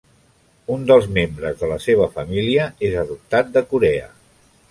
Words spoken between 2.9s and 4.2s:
adoptat de Corea.